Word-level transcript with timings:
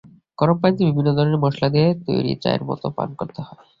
গরম 0.37 0.57
পানিতে 0.61 0.83
বিভিন্ন 0.89 1.09
ধরনের 1.17 1.43
মসলা 1.45 1.67
দিয়ে 1.69 1.87
তৈরি, 2.05 2.31
চায়ের 2.43 2.63
মতো 2.69 2.85
পান 2.97 3.09
করতে 3.19 3.39
হয়। 3.47 3.61